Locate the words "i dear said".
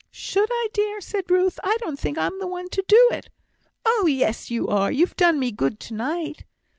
0.51-1.29